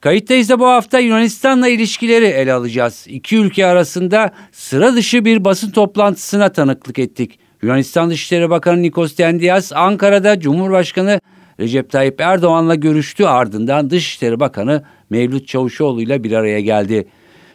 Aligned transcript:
Kayıttayız 0.00 0.48
da 0.48 0.60
bu 0.60 0.66
hafta 0.66 0.98
Yunanistan'la 0.98 1.68
ilişkileri 1.68 2.24
ele 2.24 2.52
alacağız. 2.52 3.06
İki 3.08 3.36
ülke 3.36 3.66
arasında 3.66 4.30
sıra 4.52 4.94
dışı 4.94 5.24
bir 5.24 5.44
basın 5.44 5.70
toplantısına 5.70 6.52
tanıklık 6.52 6.98
ettik. 6.98 7.38
Yunanistan 7.62 8.10
Dışişleri 8.10 8.50
Bakanı 8.50 8.82
Nikos 8.82 9.18
Dendias 9.18 9.72
Ankara'da 9.72 10.40
Cumhurbaşkanı 10.40 11.20
Recep 11.60 11.90
Tayyip 11.90 12.20
Erdoğan'la 12.20 12.74
görüştü 12.74 13.24
ardından 13.24 13.90
Dışişleri 13.90 14.40
Bakanı 14.40 14.82
Mevlüt 15.10 15.48
Çavuşoğlu 15.48 16.02
ile 16.02 16.24
bir 16.24 16.32
araya 16.32 16.60
geldi. 16.60 17.08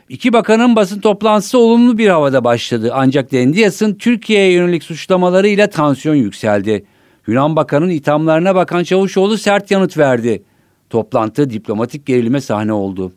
İki 0.10 0.34
bakanın 0.34 0.76
basın 0.76 1.00
toplantısı 1.00 1.58
olumlu 1.58 1.98
bir 1.98 2.08
havada 2.08 2.44
başladı 2.44 2.92
ancak 2.94 3.32
Dendias'ın 3.32 3.94
Türkiye'ye 3.94 4.52
yönelik 4.52 4.84
suçlamalarıyla 4.84 5.70
tansiyon 5.70 6.16
yükseldi. 6.16 6.86
Yunan 7.28 7.56
bakanın 7.56 7.90
ithamlarına 7.90 8.56
bakan 8.56 8.84
Çavuşoğlu 8.84 9.38
sert 9.38 9.72
yanıt 9.72 9.98
verdi. 9.98 10.44
Toplantı 10.90 11.50
diplomatik 11.50 12.06
gerilime 12.06 12.42
sahne 12.42 12.74
oldu. 12.74 13.12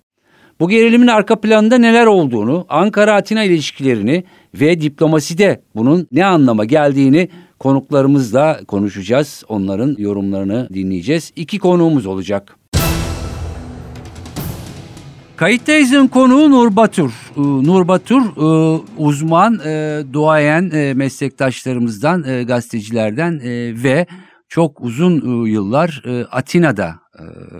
Bu 0.60 0.68
gerilimin 0.68 1.06
arka 1.06 1.40
planında 1.40 1.78
neler 1.78 2.06
olduğunu, 2.06 2.66
Ankara-Atina 2.68 3.44
ilişkilerini 3.44 4.24
ve 4.54 4.80
diplomaside 4.80 5.62
bunun 5.76 6.08
ne 6.12 6.24
anlama 6.24 6.64
geldiğini 6.64 7.28
konuklarımızla 7.58 8.60
konuşacağız. 8.68 9.44
Onların 9.48 9.96
yorumlarını 9.98 10.68
dinleyeceğiz. 10.74 11.32
İki 11.36 11.58
konuğumuz 11.58 12.06
olacak. 12.06 12.58
Kayıttayız'ın 15.36 16.06
konuğu 16.06 16.50
Nur 16.50 16.76
Batur. 16.76 17.10
Ee, 17.36 17.40
Nur 17.40 17.88
Batur 17.88 18.22
e, 18.22 18.80
uzman, 18.96 19.60
e, 19.66 20.02
duayen 20.12 20.70
e, 20.74 20.94
meslektaşlarımızdan, 20.94 22.46
gazetecilerden 22.46 23.40
ve 23.84 24.06
çok 24.48 24.80
uzun 24.80 25.44
yıllar 25.46 26.02
Atina'da 26.30 26.94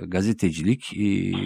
gazetecilik, 0.06 0.92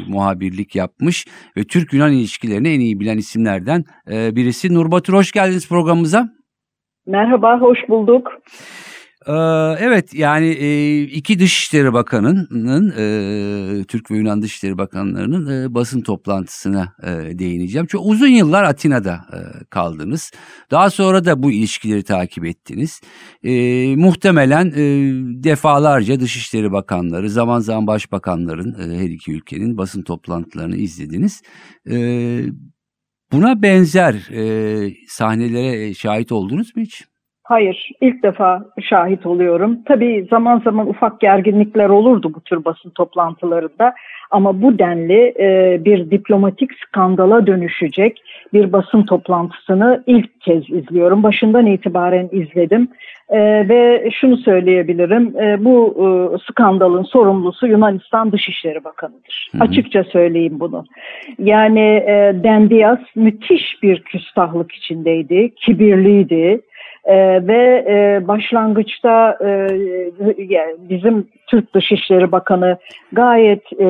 muhabirlik 0.09 0.77
yapmış 0.77 1.27
ve 1.57 1.65
Türk-Yunan 1.65 2.13
ilişkilerini 2.13 2.69
en 2.69 2.81
iyi 2.81 3.01
bilen 3.01 3.19
isimlerden 3.19 3.85
birisi. 4.09 4.75
Nur 4.75 4.91
Batur 4.91 5.15
hoş 5.15 5.33
geldiniz 5.33 5.69
programımıza. 5.69 6.29
Merhaba, 7.07 7.61
hoş 7.61 7.79
bulduk. 7.89 8.29
Ee, 9.27 9.33
evet 9.79 10.15
yani 10.15 10.47
e, 10.47 11.03
iki 11.03 11.39
Dışişleri 11.39 11.93
Bakanı'nın 11.93 12.91
e, 12.91 13.85
Türk 13.85 14.11
ve 14.11 14.17
Yunan 14.17 14.43
Dışişleri 14.43 14.79
Bakanlarının 14.79 15.65
e, 15.65 15.75
basın 15.75 16.01
toplantısına 16.01 16.95
değineceğim. 17.39 17.87
Çok 17.87 18.07
uzun 18.07 18.27
yıllar 18.27 18.65
Atina'da 18.65 19.25
kaldınız. 19.71 20.31
Daha 20.71 20.91
sonra 20.91 21.25
da 21.25 21.43
bu 21.43 21.53
ilişkileri 21.53 22.03
takip 22.03 22.45
ettiniz. 22.45 23.01
Muhtemelen 23.97 24.73
defalarca 25.45 26.21
Dışişleri 26.21 26.73
Bakanları, 26.73 27.31
zaman 27.31 27.61
zaman 27.61 27.87
Başbakanların 27.87 28.99
her 28.99 29.09
iki 29.09 29.33
ülkenin 29.33 29.79
basın 29.79 30.03
toplantılarını 30.03 30.77
izlediniz. 30.77 31.43
Buna 33.33 33.63
benzer 33.63 34.15
sahnelere 35.09 35.95
şahit 35.95 36.33
oldunuz 36.33 36.77
mu 36.77 36.83
hiç? 36.83 37.12
Hayır, 37.45 37.91
ilk 38.01 38.23
defa 38.23 38.65
şahit 38.81 39.27
oluyorum. 39.27 39.79
Tabii 39.85 40.27
zaman 40.31 40.61
zaman 40.65 40.89
ufak 40.89 41.21
gerginlikler 41.21 41.89
olurdu 41.89 42.35
bu 42.35 42.41
tür 42.41 42.65
basın 42.65 42.91
toplantılarında. 42.91 43.95
Ama 44.31 44.63
bu 44.63 44.79
denli 44.79 45.35
e, 45.39 45.81
bir 45.85 46.11
diplomatik 46.11 46.71
skandala 46.87 47.47
dönüşecek 47.47 48.23
bir 48.53 48.73
basın 48.73 49.03
toplantısını 49.03 50.03
ilk 50.07 50.41
kez 50.41 50.71
izliyorum. 50.71 51.23
Başından 51.23 51.67
itibaren 51.67 52.29
izledim 52.33 52.89
e, 53.29 53.69
ve 53.69 54.11
şunu 54.21 54.37
söyleyebilirim. 54.37 55.37
E, 55.41 55.65
bu 55.65 55.95
e, 55.99 56.07
skandalın 56.51 57.03
sorumlusu 57.03 57.67
Yunanistan 57.67 58.33
Dışişleri 58.33 58.85
Bakanı'dır. 58.85 59.49
Hı 59.53 59.59
hı. 59.59 59.63
Açıkça 59.63 60.05
söyleyeyim 60.05 60.61
bunu. 60.61 60.85
Yani 61.39 62.05
e, 62.07 62.33
Dendias 62.45 63.01
müthiş 63.15 63.83
bir 63.83 64.03
küstahlık 64.03 64.73
içindeydi, 64.73 65.55
kibirliydi 65.55 66.61
e, 67.05 67.47
ve 67.47 67.85
e, 67.89 68.29
başlangıçta 68.29 69.39
e, 69.45 69.69
bizim 70.79 71.29
Türk 71.47 71.75
Dışişleri 71.75 72.33
Bakanı 72.33 72.77
gayet 73.13 73.63
e, 73.81 73.87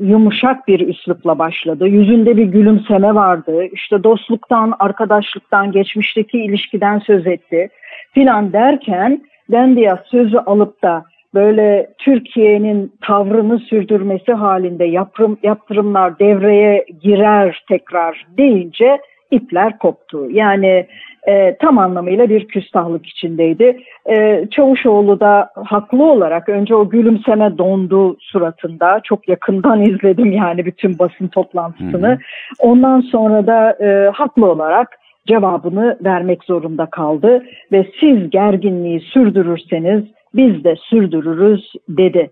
yumuşak 0.00 0.68
bir 0.68 0.88
üslupla 0.88 1.38
başladı. 1.38 1.88
Yüzünde 1.88 2.36
bir 2.36 2.44
gülümseme 2.44 3.14
vardı. 3.14 3.64
İşte 3.72 4.04
dostluktan, 4.04 4.74
arkadaşlıktan, 4.78 5.72
geçmişteki 5.72 6.38
ilişkiden 6.38 6.98
söz 6.98 7.26
etti 7.26 7.68
filan 8.12 8.52
derken 8.52 9.22
Dendias 9.50 10.00
sözü 10.10 10.36
alıp 10.38 10.82
da 10.82 11.04
böyle 11.34 11.90
Türkiye'nin 11.98 12.92
tavrını 13.00 13.58
sürdürmesi 13.58 14.32
halinde 14.32 14.84
yaptırım, 14.84 15.38
yaptırımlar 15.42 16.18
devreye 16.18 16.84
girer 17.02 17.64
tekrar 17.68 18.26
deyince 18.38 18.98
ipler 19.30 19.78
koptu. 19.78 20.30
Yani 20.30 20.86
e, 21.26 21.56
tam 21.56 21.78
anlamıyla 21.78 22.28
bir 22.28 22.48
küstahlık 22.48 23.06
içindeydi. 23.06 23.80
E, 24.06 24.46
Çavuşoğlu 24.50 25.20
da 25.20 25.50
haklı 25.54 26.04
olarak 26.04 26.48
önce 26.48 26.74
o 26.74 26.88
gülümseme 26.88 27.58
dondu 27.58 28.16
suratında. 28.20 29.00
Çok 29.04 29.28
yakından 29.28 29.82
izledim 29.90 30.32
yani 30.32 30.66
bütün 30.66 30.98
basın 30.98 31.28
toplantısını. 31.28 32.08
Hı 32.08 32.18
Ondan 32.58 33.00
sonra 33.00 33.46
da 33.46 33.70
e, 33.84 34.10
haklı 34.10 34.50
olarak 34.50 34.98
cevabını 35.26 35.98
vermek 36.04 36.44
zorunda 36.44 36.86
kaldı 36.86 37.44
ve 37.72 37.86
siz 38.00 38.30
gerginliği 38.30 39.00
sürdürürseniz 39.00 40.04
biz 40.34 40.64
de 40.64 40.76
sürdürürüz 40.76 41.72
dedi. 41.88 42.30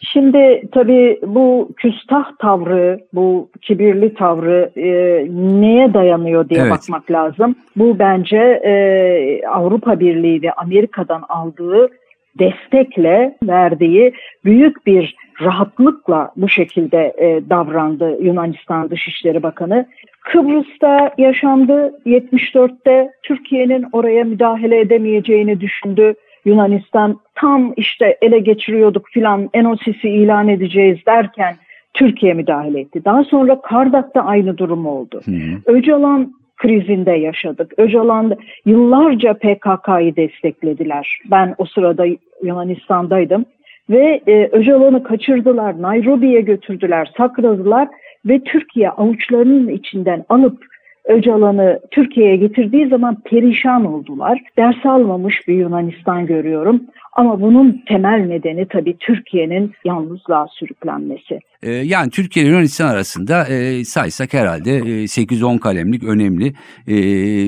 Şimdi 0.00 0.62
tabii 0.72 1.20
bu 1.26 1.70
küstah 1.76 2.24
tavrı, 2.38 3.00
bu 3.12 3.50
kibirli 3.62 4.14
tavrı 4.14 4.70
e, 4.76 4.88
neye 5.60 5.94
dayanıyor 5.94 6.48
diye 6.48 6.60
evet. 6.60 6.70
bakmak 6.70 7.10
lazım. 7.10 7.54
Bu 7.76 7.98
bence 7.98 8.38
e, 8.64 9.46
Avrupa 9.46 10.00
Birliği 10.00 10.42
ve 10.42 10.52
Amerika'dan 10.52 11.22
aldığı 11.28 11.88
destekle 12.38 13.36
verdiği 13.42 14.12
büyük 14.44 14.86
bir 14.86 15.14
rahatlıkla 15.40 16.32
bu 16.36 16.48
şekilde 16.48 17.14
e, 17.18 17.50
davrandı 17.50 18.22
Yunanistan 18.22 18.90
Dışişleri 18.90 19.42
Bakanı. 19.42 19.86
Kıbrıs'ta 20.20 21.10
yaşandı 21.18 22.00
74'te 22.06 23.10
Türkiye'nin 23.22 23.86
oraya 23.92 24.24
müdahale 24.24 24.80
edemeyeceğini 24.80 25.60
düşündü. 25.60 26.14
Yunanistan 26.46 27.20
tam 27.34 27.72
işte 27.76 28.18
ele 28.22 28.38
geçiriyorduk 28.38 29.08
filan 29.08 29.50
Enosis'i 29.54 30.08
ilan 30.08 30.48
edeceğiz 30.48 30.98
derken 31.06 31.56
Türkiye 31.94 32.34
müdahale 32.34 32.80
etti. 32.80 33.04
Daha 33.04 33.24
sonra 33.24 33.60
Kardak'ta 33.60 34.20
aynı 34.20 34.58
durum 34.58 34.86
oldu. 34.86 35.20
Hı 35.24 35.32
Öcalan 35.66 36.32
krizinde 36.56 37.12
yaşadık. 37.12 37.74
Öcalan 37.76 38.36
yıllarca 38.66 39.34
PKK'yı 39.34 40.16
desteklediler. 40.16 41.20
Ben 41.30 41.54
o 41.58 41.64
sırada 41.64 42.06
Yunanistan'daydım 42.42 43.44
ve 43.90 44.20
e, 44.26 44.48
Öcalan'ı 44.52 45.02
kaçırdılar, 45.02 45.82
Nairobi'ye 45.82 46.40
götürdüler, 46.40 47.12
sakladılar 47.16 47.88
ve 48.26 48.40
Türkiye 48.40 48.90
avuçlarının 48.90 49.68
içinden 49.68 50.24
alıp 50.28 50.64
Öcalan'ı 51.08 51.80
Türkiye'ye 51.90 52.36
getirdiği 52.36 52.88
zaman 52.88 53.22
perişan 53.24 53.84
oldular. 53.84 54.40
Ders 54.58 54.86
almamış 54.86 55.48
bir 55.48 55.54
Yunanistan 55.54 56.26
görüyorum. 56.26 56.82
Ama 57.12 57.40
bunun 57.40 57.82
temel 57.88 58.26
nedeni 58.26 58.66
tabii 58.68 58.96
Türkiye'nin 59.00 59.72
yalnızlığa 59.84 60.46
sürüklenmesi. 60.50 61.38
Ee, 61.62 61.70
yani 61.70 62.10
Türkiye 62.10 62.44
ile 62.44 62.52
Yunanistan 62.52 62.88
arasında 62.88 63.44
e, 63.44 63.84
saysak 63.84 64.34
herhalde 64.34 64.76
e, 64.76 64.82
8-10 64.82 65.58
kalemlik 65.58 66.04
önemli. 66.04 66.46
E, 66.88 66.96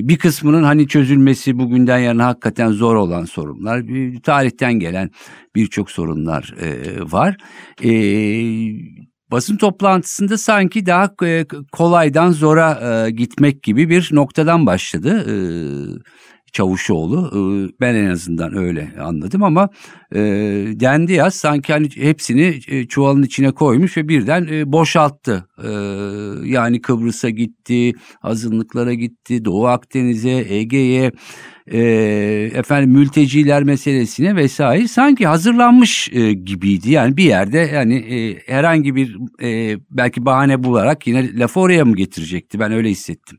bir 0.08 0.18
kısmının 0.18 0.62
hani 0.62 0.88
çözülmesi 0.88 1.58
bugünden 1.58 1.98
yarına 1.98 2.26
hakikaten 2.26 2.68
zor 2.68 2.96
olan 2.96 3.24
sorunlar. 3.24 3.78
E, 3.78 4.20
tarihten 4.20 4.72
gelen 4.72 5.10
birçok 5.54 5.90
sorunlar 5.90 6.54
e, 6.60 6.68
var. 7.12 7.36
E, 7.84 7.90
basın 9.30 9.56
toplantısında 9.56 10.38
sanki 10.38 10.86
daha 10.86 11.10
e, 11.24 11.46
kolaydan 11.72 12.30
zora 12.32 12.80
e, 13.06 13.10
gitmek 13.10 13.62
gibi 13.62 13.88
bir 13.88 14.08
noktadan 14.12 14.66
başladı. 14.66 15.26
E, 15.30 15.34
Çavuşoğlu. 16.52 17.30
Ben 17.80 17.94
en 17.94 18.10
azından 18.10 18.56
öyle 18.56 18.92
anladım 19.00 19.42
ama 19.42 19.68
e, 20.14 20.18
Dendias 20.80 21.34
sanki 21.34 21.72
hani 21.72 21.88
hepsini 21.94 22.60
e, 22.68 22.86
çuvalın 22.86 23.22
içine 23.22 23.50
koymuş 23.50 23.96
ve 23.96 24.08
birden 24.08 24.48
e, 24.50 24.72
boşalttı. 24.72 25.48
E, 25.64 25.70
yani 26.44 26.80
Kıbrıs'a 26.82 27.30
gitti, 27.30 27.92
azınlıklara 28.22 28.94
gitti, 28.94 29.44
Doğu 29.44 29.66
Akdeniz'e, 29.66 30.46
Ege'ye, 30.48 31.12
e, 31.72 31.80
efendim 32.54 32.90
mülteciler 32.90 33.62
meselesine 33.62 34.36
vesaire 34.36 34.88
sanki 34.88 35.26
hazırlanmış 35.26 36.08
e, 36.12 36.32
gibiydi. 36.32 36.90
Yani 36.90 37.16
bir 37.16 37.24
yerde 37.24 37.58
yani 37.58 37.94
e, 37.94 38.38
herhangi 38.46 38.94
bir 38.94 39.16
e, 39.42 39.78
belki 39.90 40.24
bahane 40.24 40.64
bularak 40.64 41.06
yine 41.06 41.38
lafı 41.38 41.60
oraya 41.60 41.84
mı 41.84 41.96
getirecekti? 41.96 42.60
Ben 42.60 42.72
öyle 42.72 42.90
hissettim. 42.90 43.38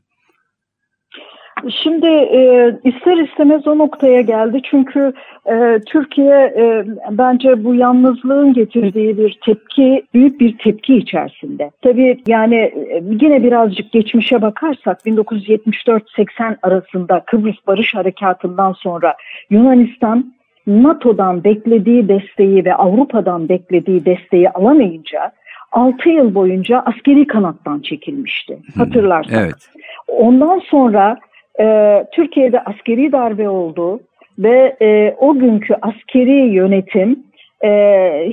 Şimdi 1.82 2.06
e, 2.06 2.72
ister 2.84 3.16
istemez 3.16 3.66
o 3.66 3.78
noktaya 3.78 4.20
geldi 4.20 4.60
çünkü 4.70 5.12
e, 5.46 5.80
Türkiye 5.86 6.36
e, 6.36 6.84
bence 7.10 7.64
bu 7.64 7.74
yalnızlığın 7.74 8.52
getirdiği 8.52 9.18
bir 9.18 9.38
tepki, 9.44 10.02
büyük 10.14 10.40
bir 10.40 10.58
tepki 10.58 10.96
içerisinde. 10.96 11.70
Tabii 11.82 12.22
yani 12.26 12.56
e, 12.56 13.02
yine 13.20 13.42
birazcık 13.42 13.92
geçmişe 13.92 14.42
bakarsak 14.42 15.00
1974-80 15.06 16.56
arasında 16.62 17.22
Kıbrıs 17.26 17.56
Barış 17.66 17.94
Harekatı'ndan 17.94 18.72
sonra 18.72 19.14
Yunanistan 19.50 20.32
NATO'dan 20.66 21.44
beklediği 21.44 22.08
desteği 22.08 22.64
ve 22.64 22.74
Avrupa'dan 22.74 23.48
beklediği 23.48 24.04
desteği 24.04 24.50
alamayınca 24.50 25.32
6 25.72 26.08
yıl 26.08 26.34
boyunca 26.34 26.82
askeri 26.86 27.26
kanattan 27.26 27.80
çekilmişti. 27.80 28.58
Hatırlarsak. 28.76 29.42
Evet. 29.42 29.70
Ondan 30.08 30.58
sonra 30.58 31.16
e, 31.60 32.06
Türkiye'de 32.12 32.60
askeri 32.60 33.12
darbe 33.12 33.48
oldu 33.48 34.00
ve 34.38 34.76
e, 34.82 35.14
o 35.18 35.34
günkü 35.38 35.74
askeri 35.82 36.54
yönetim 36.54 37.24
e, 37.64 37.70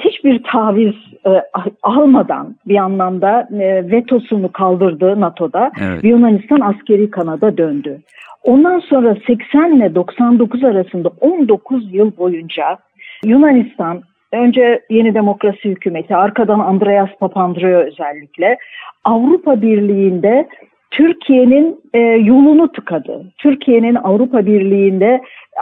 hiçbir 0.03 0.43
taviz 0.43 0.93
e, 1.25 1.43
almadan 1.83 2.55
bir 2.67 2.77
anlamda 2.77 3.47
e, 3.51 3.91
vetosunu 3.91 4.51
kaldırdı 4.51 5.21
NATO'da 5.21 5.71
evet. 5.81 6.03
Yunanistan 6.03 6.59
askeri 6.59 7.11
kanada 7.11 7.57
döndü. 7.57 8.01
Ondan 8.43 8.79
sonra 8.79 9.15
80 9.27 9.75
ile 9.75 9.95
99 9.95 10.63
arasında 10.63 11.11
19 11.21 11.93
yıl 11.93 12.17
boyunca 12.17 12.77
Yunanistan 13.25 14.01
önce 14.31 14.81
yeni 14.89 15.13
demokrasi 15.13 15.69
hükümeti 15.69 16.15
arkadan 16.15 16.59
Andreas 16.59 17.09
Papandreou 17.19 17.81
özellikle 17.81 18.57
Avrupa 19.03 19.61
Birliği'nde 19.61 20.47
Türkiye'nin 20.91 21.79
e, 21.93 21.99
yolunu 21.99 22.71
tıkadı. 22.71 23.23
Türkiye'nin 23.37 23.95
Avrupa 23.95 24.45
Birliği'nde 24.45 25.21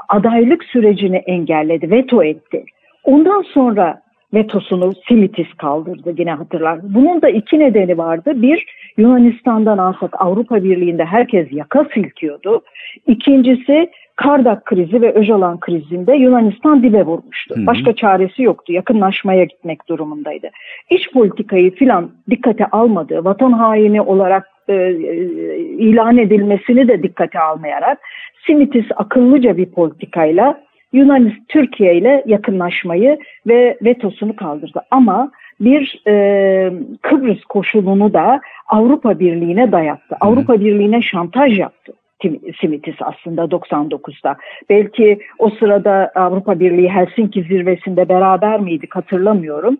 adaylık 0.09 0.63
sürecini 0.63 1.17
engelledi, 1.17 1.91
veto 1.91 2.23
etti. 2.23 2.63
Ondan 3.03 3.41
sonra 3.41 4.01
vetosunu 4.33 4.93
Simitis 5.07 5.53
kaldırdı 5.57 6.13
yine 6.17 6.31
hatırlar. 6.31 6.79
Bunun 6.83 7.21
da 7.21 7.29
iki 7.29 7.59
nedeni 7.59 7.97
vardı. 7.97 8.41
Bir, 8.41 8.65
Yunanistan'dan 8.97 9.77
alsak 9.77 10.21
Avrupa 10.21 10.63
Birliği'nde 10.63 11.05
herkes 11.05 11.47
yaka 11.51 11.85
silkiyordu. 11.93 12.61
İkincisi 13.07 13.89
Kardak 14.15 14.65
krizi 14.65 15.01
ve 15.01 15.13
Öcalan 15.13 15.59
krizinde 15.59 16.15
Yunanistan 16.15 16.83
dibe 16.83 17.05
vurmuştu. 17.05 17.55
Başka 17.57 17.95
çaresi 17.95 18.43
yoktu. 18.43 18.73
Yakınlaşmaya 18.73 19.43
gitmek 19.43 19.89
durumundaydı. 19.89 20.49
İç 20.89 21.11
politikayı 21.11 21.75
filan 21.75 22.11
dikkate 22.29 22.65
almadığı, 22.65 23.25
vatan 23.25 23.51
haini 23.51 24.01
olarak 24.01 24.54
e, 24.67 24.73
e, 24.73 25.15
ilan 25.57 26.17
edilmesini 26.17 26.87
de 26.87 27.03
dikkate 27.03 27.39
almayarak 27.39 27.99
Simitis 28.45 28.85
akıllıca 28.95 29.57
bir 29.57 29.65
politikayla 29.65 30.61
Yunanistan 30.93 31.45
Türkiye 31.47 31.95
ile 31.95 32.23
yakınlaşmayı 32.25 33.19
ve 33.47 33.77
vetosunu 33.81 34.35
kaldırdı. 34.35 34.81
Ama 34.91 35.31
bir 35.59 36.01
e, 36.07 36.13
Kıbrıs 37.01 37.43
koşulunu 37.43 38.13
da 38.13 38.41
Avrupa 38.67 39.19
Birliği'ne 39.19 39.71
dayattı. 39.71 40.15
Avrupa 40.21 40.59
Birliği'ne 40.59 41.01
şantaj 41.01 41.59
yaptı. 41.59 41.93
Simitis 42.61 42.95
aslında 43.01 43.41
99'da. 43.41 44.35
Belki 44.69 45.19
o 45.39 45.49
sırada 45.49 46.11
Avrupa 46.15 46.59
Birliği 46.59 46.89
Helsinki 46.89 47.43
zirvesinde 47.43 48.09
beraber 48.09 48.59
miydik 48.59 48.95
hatırlamıyorum. 48.95 49.77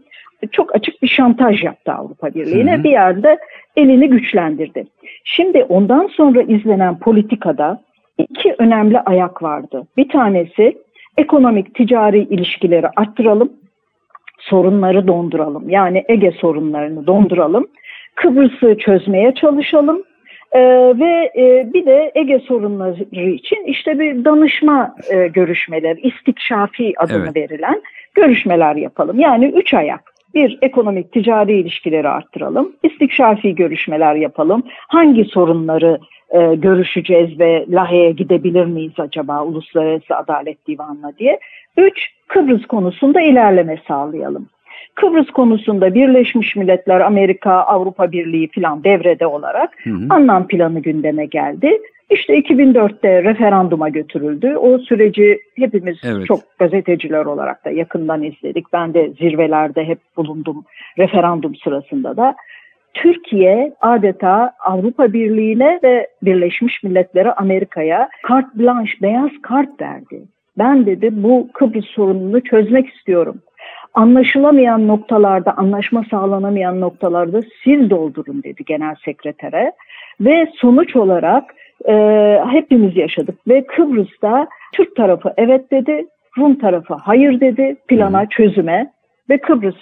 Çok 0.51 0.75
açık 0.75 1.01
bir 1.01 1.07
şantaj 1.07 1.63
yaptı 1.63 1.91
Avrupa 1.91 2.33
Birliği'ne. 2.33 2.83
Bir 2.83 2.89
yerde 2.89 3.37
elini 3.77 4.09
güçlendirdi. 4.09 4.85
Şimdi 5.23 5.63
ondan 5.63 6.07
sonra 6.07 6.41
izlenen 6.41 6.99
politikada 6.99 7.81
iki 8.17 8.55
önemli 8.57 8.99
ayak 8.99 9.43
vardı. 9.43 9.87
Bir 9.97 10.09
tanesi 10.09 10.77
ekonomik 11.17 11.75
ticari 11.75 12.19
ilişkileri 12.19 12.87
arttıralım, 12.95 13.53
sorunları 14.39 15.07
donduralım. 15.07 15.69
Yani 15.69 16.03
Ege 16.07 16.31
sorunlarını 16.31 17.07
donduralım. 17.07 17.67
Kıbrıs'ı 18.15 18.77
çözmeye 18.77 19.33
çalışalım 19.33 20.03
ee, 20.55 20.93
ve 20.99 21.31
e, 21.37 21.73
bir 21.73 21.85
de 21.85 22.11
Ege 22.15 22.39
sorunları 22.39 23.03
için 23.11 23.63
işte 23.65 23.99
bir 23.99 24.25
danışma 24.25 24.95
e, 25.13 25.27
görüşmeleri, 25.27 26.01
istikşafi 26.01 26.93
adını 26.97 27.31
evet. 27.33 27.35
verilen 27.35 27.81
görüşmeler 28.15 28.75
yapalım. 28.75 29.19
Yani 29.19 29.45
üç 29.45 29.73
ayak. 29.73 30.15
Bir, 30.33 30.57
ekonomik 30.61 31.11
ticari 31.11 31.59
ilişkileri 31.59 32.09
arttıralım. 32.09 32.71
İstikşafi 32.83 33.55
görüşmeler 33.55 34.15
yapalım. 34.15 34.63
Hangi 34.87 35.25
sorunları 35.25 35.99
e, 36.29 36.55
görüşeceğiz 36.55 37.39
ve 37.39 37.65
Lahey'e 37.69 38.11
gidebilir 38.11 38.65
miyiz 38.65 38.93
acaba 38.97 39.43
Uluslararası 39.43 40.15
Adalet 40.15 40.67
Divanı'na 40.67 41.17
diye. 41.17 41.39
Üç, 41.77 42.11
Kıbrıs 42.27 42.65
konusunda 42.65 43.21
ilerleme 43.21 43.77
sağlayalım. 43.87 44.49
Kıbrıs 44.95 45.31
konusunda 45.31 45.93
Birleşmiş 45.93 46.55
Milletler, 46.55 47.01
Amerika, 47.01 47.51
Avrupa 47.51 48.11
Birliği 48.11 48.49
falan 48.55 48.83
devrede 48.83 49.27
olarak 49.27 49.69
hı 49.83 49.89
hı. 49.89 50.07
anlam 50.09 50.47
planı 50.47 50.79
gündeme 50.79 51.25
geldi. 51.25 51.81
İşte 52.09 52.39
2004'te 52.39 53.23
referanduma 53.23 53.89
götürüldü. 53.89 54.55
O 54.55 54.77
süreci 54.77 55.39
hepimiz 55.55 55.97
evet. 56.03 56.25
çok 56.25 56.39
gazeteciler 56.59 57.25
olarak 57.25 57.65
da 57.65 57.69
yakından 57.69 58.23
izledik. 58.23 58.65
Ben 58.73 58.93
de 58.93 59.09
zirvelerde 59.09 59.83
hep 59.83 59.99
bulundum 60.17 60.65
referandum 60.97 61.55
sırasında 61.55 62.17
da. 62.17 62.35
Türkiye 62.93 63.73
adeta 63.81 64.53
Avrupa 64.65 65.13
Birliği'ne 65.13 65.79
ve 65.83 66.07
Birleşmiş 66.21 66.83
Milletler'e 66.83 67.31
Amerika'ya 67.31 68.09
kart 68.23 68.55
blanche, 68.55 68.93
beyaz 69.01 69.31
kart 69.41 69.81
verdi. 69.81 70.21
Ben 70.57 70.85
dedi 70.85 71.09
bu 71.11 71.47
Kıbrıs 71.53 71.85
sorununu 71.85 72.41
çözmek 72.41 72.89
istiyorum 72.89 73.41
anlaşılamayan 73.95 74.87
noktalarda, 74.87 75.57
anlaşma 75.57 76.03
sağlanamayan 76.11 76.81
noktalarda 76.81 77.41
siz 77.63 77.89
doldurun 77.89 78.43
dedi 78.43 78.65
genel 78.65 78.95
sekretere. 79.05 79.71
Ve 80.21 80.47
sonuç 80.55 80.95
olarak 80.95 81.55
e, 81.87 81.93
hepimiz 82.51 82.97
yaşadık 82.97 83.35
ve 83.47 83.65
Kıbrıs'ta 83.65 84.47
Türk 84.73 84.95
tarafı 84.95 85.33
evet 85.37 85.71
dedi, 85.71 86.05
Rum 86.37 86.59
tarafı 86.59 86.93
hayır 86.93 87.39
dedi 87.39 87.75
plana, 87.87 88.29
çözüme 88.29 88.91
ve 89.29 89.37
Kıbrıs 89.37 89.75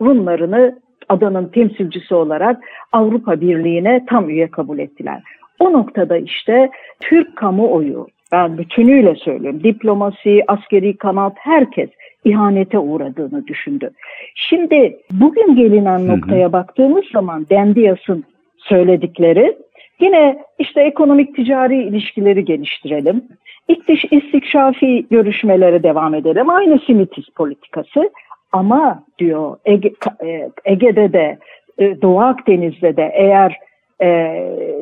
Rumlarını 0.00 0.78
adanın 1.08 1.48
temsilcisi 1.48 2.14
olarak 2.14 2.64
Avrupa 2.92 3.40
Birliği'ne 3.40 4.06
tam 4.08 4.30
üye 4.30 4.50
kabul 4.50 4.78
ettiler. 4.78 5.22
O 5.58 5.72
noktada 5.72 6.16
işte 6.16 6.70
Türk 7.00 7.36
kamuoyu, 7.36 8.06
ben 8.32 8.58
bütünüyle 8.58 9.14
söylüyorum, 9.14 9.64
diplomasi, 9.64 10.42
askeri 10.48 10.96
kanat 10.96 11.32
herkes 11.36 11.90
ihanete 12.24 12.78
uğradığını 12.78 13.46
düşündü. 13.46 13.90
Şimdi 14.34 14.96
bugün 15.12 15.56
gelinen 15.56 16.08
noktaya 16.08 16.52
baktığımız 16.52 17.04
zaman 17.12 17.46
Dendias'ın 17.50 18.24
söyledikleri 18.56 19.56
yine 20.00 20.38
işte 20.58 20.82
ekonomik 20.82 21.36
ticari 21.36 21.82
ilişkileri 21.82 22.44
geliştirelim. 22.44 23.22
İktiş, 23.68 24.04
istikşafi 24.10 25.06
görüşmelere 25.10 25.82
devam 25.82 26.14
edelim. 26.14 26.50
Aynı 26.50 26.78
Simitis 26.78 27.28
politikası 27.28 28.10
ama 28.52 29.04
diyor 29.18 29.56
Ege, 29.64 29.92
e, 30.24 30.50
Ege'de 30.64 31.12
de 31.12 31.38
e, 31.78 32.02
Doğu 32.02 32.20
Akdeniz'de 32.20 32.96
de 32.96 33.12
eğer 33.14 33.56
e, 34.02 34.08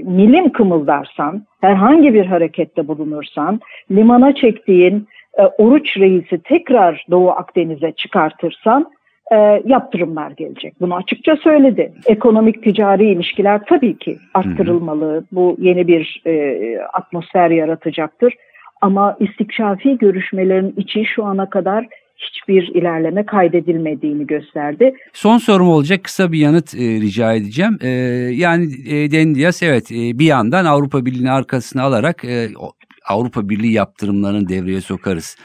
milim 0.03 0.53
kımıldarsan, 0.53 1.43
herhangi 1.61 2.15
bir 2.15 2.27
harekette 2.27 2.89
bulunursan, 2.89 3.61
limana 3.91 4.35
çektiğin 4.35 5.09
e, 5.39 5.43
Oruç 5.43 5.97
Reis'i 5.97 6.39
tekrar 6.39 7.07
Doğu 7.11 7.31
Akdeniz'e 7.31 7.93
çıkartırsan 7.93 8.91
e, 9.33 9.63
yaptırımlar 9.65 10.31
gelecek. 10.31 10.81
Bunu 10.81 10.95
açıkça 10.95 11.37
söyledi. 11.37 11.93
Ekonomik 12.07 12.63
ticari 12.63 13.11
ilişkiler 13.11 13.61
tabii 13.69 13.99
ki 13.99 14.19
arttırılmalı. 14.35 15.25
Bu 15.33 15.57
yeni 15.59 15.89
bir 15.89 16.23
e, 16.27 16.79
atmosfer 16.93 17.51
yaratacaktır. 17.51 18.35
Ama 18.81 19.17
istikşafi 19.21 19.99
görüşmelerin 19.99 20.75
içi 20.77 21.05
şu 21.05 21.25
ana 21.25 21.51
kadar 21.51 21.87
hiçbir 22.19 22.69
ilerleme 22.75 23.27
kaydedilmediğini 23.27 24.27
gösterdi. 24.27 24.95
Son 25.13 25.39
sorum 25.39 25.69
olacak 25.69 26.05
kısa 26.05 26.33
bir 26.33 26.39
yanıt 26.39 26.75
e, 26.75 26.79
rica 26.79 27.35
edeceğim. 27.35 27.79
E, 27.83 27.89
yani 28.35 28.65
e, 28.89 29.11
Dendias 29.11 29.63
evet 29.63 29.93
e, 29.93 30.19
bir 30.19 30.27
yandan 30.27 30.65
Avrupa 30.65 31.07
Birliği'ni 31.07 31.31
arkasına 31.31 31.83
alarak 31.83 32.25
e, 32.25 32.49
Avrupa 33.09 33.49
Birliği 33.49 33.73
yaptırımlarını 33.73 34.49
devreye 34.49 34.81
sokarız 34.81 35.37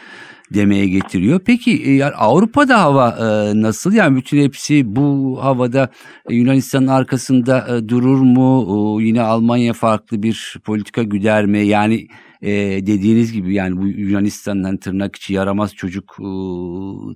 demeye 0.53 0.87
getiriyor. 0.87 1.39
Peki 1.45 1.71
e, 1.85 1.91
yani 1.91 2.13
Avrupa'da 2.15 2.81
hava 2.81 3.09
e, 3.09 3.61
nasıl? 3.61 3.93
Yani 3.93 4.17
bütün 4.17 4.41
hepsi 4.41 4.95
bu 4.95 5.37
havada 5.41 5.89
e, 6.29 6.35
Yunanistan'ın 6.35 6.87
arkasında 6.87 7.65
e, 7.69 7.89
durur 7.89 8.21
mu? 8.21 8.67
E, 8.99 9.03
yine 9.03 9.21
Almanya 9.21 9.73
farklı 9.73 10.23
bir 10.23 10.57
politika 10.65 11.03
güder 11.03 11.45
mi? 11.45 11.59
Yani 11.59 12.07
e, 12.41 12.51
dediğiniz 12.87 13.33
gibi 13.33 13.53
yani 13.53 13.77
bu 13.77 13.87
Yunanistan'dan 13.87 14.77
tırnak 14.77 15.15
içi 15.15 15.33
yaramaz 15.33 15.75
çocuk 15.75 16.15
e, 16.19 16.27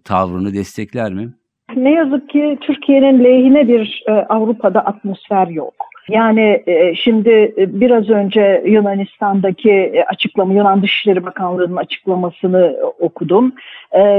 tavrını 0.04 0.54
destekler 0.54 1.13
mi? 1.13 1.34
Ne 1.75 1.92
yazık 1.92 2.30
ki 2.30 2.58
Türkiye'nin 2.62 3.24
lehine 3.24 3.68
bir 3.68 4.04
e, 4.08 4.12
Avrupa'da 4.12 4.80
atmosfer 4.80 5.48
yok. 5.48 5.87
Yani 6.10 6.64
e, 6.68 6.96
şimdi 6.96 7.54
e, 7.58 7.80
biraz 7.80 8.10
önce 8.10 8.64
Yunanistan'daki 8.66 9.72
e, 9.72 10.04
açıklama, 10.04 10.54
Yunan 10.54 10.82
Dışişleri 10.82 11.26
Bakanlığı'nın 11.26 11.76
açıklamasını 11.76 12.78
okudum. 13.00 13.54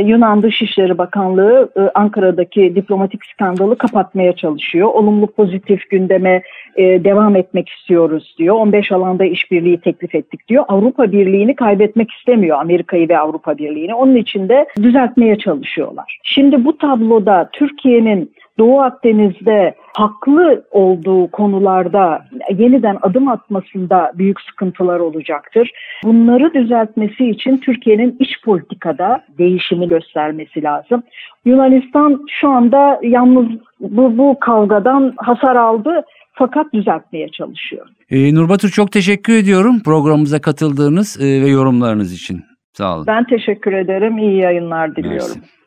Yunan 0.04 0.42
Dışişleri 0.42 0.98
Bakanlığı 0.98 1.72
Ankara'daki 1.94 2.76
diplomatik 2.76 3.24
skandalı 3.24 3.78
kapatmaya 3.78 4.36
çalışıyor. 4.36 4.88
Olumlu 4.88 5.26
pozitif 5.26 5.90
gündeme 5.90 6.42
devam 6.78 7.36
etmek 7.36 7.68
istiyoruz 7.68 8.34
diyor. 8.38 8.54
15 8.54 8.92
alanda 8.92 9.24
işbirliği 9.24 9.80
teklif 9.80 10.14
ettik 10.14 10.48
diyor. 10.48 10.64
Avrupa 10.68 11.12
Birliği'ni 11.12 11.56
kaybetmek 11.56 12.10
istemiyor 12.10 12.60
Amerika'yı 12.60 13.08
ve 13.08 13.18
Avrupa 13.18 13.58
Birliği'ni. 13.58 13.94
Onun 13.94 14.16
için 14.16 14.48
de 14.48 14.66
düzeltmeye 14.82 15.38
çalışıyorlar. 15.38 16.18
Şimdi 16.22 16.64
bu 16.64 16.78
tabloda 16.78 17.48
Türkiye'nin 17.52 18.30
Doğu 18.58 18.80
Akdeniz'de 18.80 19.74
haklı 19.96 20.64
olduğu 20.70 21.30
konularda 21.30 22.24
yeniden 22.58 22.98
adım 23.02 23.28
atmasında 23.28 24.12
büyük 24.14 24.40
sıkıntılar 24.40 25.00
olacaktır. 25.00 25.70
Bunları 26.04 26.54
düzeltmesi 26.54 27.30
için 27.30 27.56
Türkiye'nin 27.56 28.16
iç 28.18 28.42
politikada 28.44 29.24
değişimi 29.38 29.88
göstermesi 29.88 30.62
lazım. 30.62 31.02
Yunanistan 31.44 32.26
şu 32.40 32.48
anda 32.48 33.00
yalnız 33.02 33.46
bu, 33.80 34.18
bu 34.18 34.36
kavgadan 34.40 35.14
hasar 35.16 35.56
aldı 35.56 36.02
fakat 36.32 36.72
düzeltmeye 36.72 37.28
çalışıyor. 37.28 37.86
Ee, 38.10 38.34
Nurbatur 38.34 38.68
çok 38.68 38.92
teşekkür 38.92 39.32
ediyorum 39.32 39.82
programımıza 39.84 40.40
katıldığınız 40.40 41.20
e, 41.20 41.42
ve 41.42 41.48
yorumlarınız 41.48 42.12
için. 42.14 42.40
Sağ 42.72 42.96
olun. 42.96 43.06
Ben 43.06 43.24
teşekkür 43.24 43.72
ederim. 43.72 44.18
İyi 44.18 44.36
yayınlar 44.36 44.96
diliyorum. 44.96 45.36
Mersi. 45.36 45.57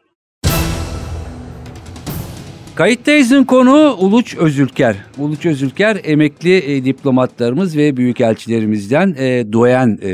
Kayıttayız'ın 2.82 3.44
konu 3.44 3.96
Uluç 4.00 4.38
Özülker. 4.38 4.96
Uluç 5.20 5.46
Özülker 5.46 5.98
emekli 6.04 6.58
e, 6.58 6.86
diplomatlarımız 6.86 7.78
ve 7.78 7.98
büyükelçilerimizden 7.98 9.16
e, 9.18 9.54
doyan 9.54 9.90
e, 10.02 10.14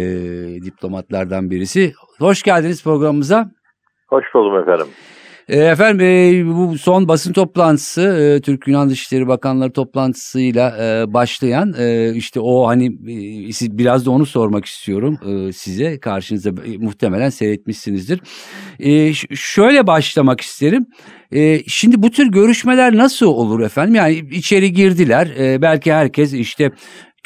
diplomatlardan 0.66 1.50
birisi. 1.52 1.94
Hoş 2.20 2.44
geldiniz 2.44 2.84
programımıza. 2.84 3.46
Hoş 4.10 4.26
buldum 4.34 4.62
efendim. 4.62 4.88
E, 5.50 5.60
efendim 5.60 6.08
e, 6.08 6.46
bu 6.56 6.77
son 6.77 7.08
basın 7.08 7.34
toplantısı 7.34 8.01
e, 8.01 8.42
Türk 8.42 8.68
Yunan 8.68 8.89
Dışişleri 8.89 9.27
Bakanları 9.27 9.74
toplantısıyla 9.74 10.68
başlayan 11.13 11.74
işte 12.13 12.39
o 12.39 12.68
hani 12.68 12.92
biraz 13.62 14.06
da 14.06 14.12
onu 14.12 14.25
sormak 14.25 14.66
istiyorum 14.66 15.20
size 15.54 16.00
karşınızda 16.00 16.62
muhtemelen 16.80 17.30
seyretmişsinizdir. 17.30 18.20
Şöyle 19.36 19.88
başlamak 19.88 20.42
isterim. 20.42 20.86
Şimdi 21.68 22.04
bu 22.04 22.12
tür 22.12 22.27
görüşmeler 22.27 22.98
nasıl 22.98 23.25
olur 23.25 23.60
efendim? 23.60 23.96
Yani 23.96 24.24
içeri 24.32 24.74
girdiler. 24.74 25.30
Belki 25.62 25.94
herkes 25.94 26.34
işte 26.34 26.72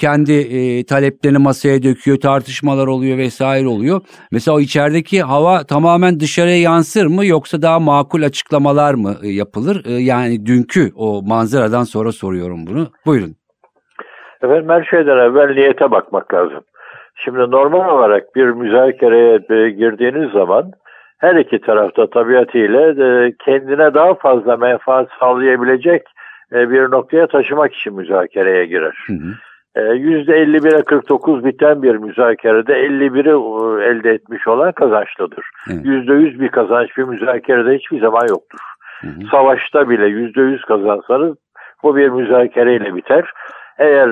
kendi 0.02 0.34
e, 0.58 0.86
taleplerini 0.86 1.38
masaya 1.38 1.84
döküyor, 1.84 2.18
tartışmalar 2.18 2.88
oluyor 2.88 3.18
vesaire 3.18 3.68
oluyor. 3.68 4.02
Mesela 4.32 4.56
o 4.58 4.60
içerideki 4.60 5.22
hava 5.22 5.64
tamamen 5.74 6.20
dışarıya 6.20 6.62
yansır 6.62 7.06
mı 7.06 7.26
yoksa 7.26 7.62
daha 7.62 7.80
makul 7.80 8.24
açıklamalar 8.24 8.94
mı 8.94 9.14
e, 9.24 9.28
yapılır? 9.28 9.86
E, 9.86 9.92
yani 9.92 10.46
dünkü 10.46 10.84
o 10.96 11.22
manzaradan 11.22 11.84
sonra 11.84 12.12
soruyorum 12.12 12.68
bunu. 12.68 12.88
Buyurun. 13.06 13.36
Efendim 14.44 14.70
her 14.70 14.84
şeyden 14.84 15.18
evvel 15.18 15.54
niyete 15.56 15.92
bakmak 15.92 16.34
lazım. 16.34 16.64
Şimdi 17.16 17.40
normal 17.40 17.90
olarak 17.98 18.36
bir 18.36 18.46
müzakereye 18.46 19.70
girdiğiniz 19.70 20.32
zaman 20.32 20.72
her 21.18 21.36
iki 21.36 21.62
tarafta 21.62 22.10
tabiatıyla 22.10 22.82
e, 23.06 23.34
kendine 23.46 23.94
daha 23.94 24.14
fazla 24.14 24.58
menfaat 24.58 25.10
sağlayabilecek 25.20 26.02
e, 26.54 26.70
bir 26.70 26.82
noktaya 26.82 27.28
taşımak 27.28 27.74
için 27.74 27.94
müzakereye 27.94 28.66
girer. 28.66 28.98
Hı 29.08 29.14
hı. 29.14 29.32
%51'e 29.76 30.84
49 30.84 31.46
biten 31.46 31.84
bir 31.84 31.96
müzakerede 31.96 32.74
51'i 32.74 33.84
elde 33.84 34.10
etmiş 34.10 34.48
olan 34.48 34.72
kazançlıdır. 34.72 35.46
Evet. 35.72 35.86
%100 35.86 36.40
bir 36.40 36.50
kazanç 36.50 36.98
bir 36.98 37.04
müzakerede 37.04 37.78
hiçbir 37.78 38.00
zaman 38.00 38.28
yoktur. 38.30 38.60
Hı 39.02 39.08
hı. 39.08 39.28
Savaşta 39.32 39.90
bile 39.90 40.06
%100 40.06 40.62
kazansanız 40.62 41.38
bu 41.84 41.96
bir 41.96 42.10
müzakereyle 42.10 42.96
biter. 42.96 43.30
Eğer 43.78 44.10